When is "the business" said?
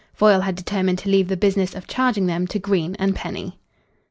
1.27-1.75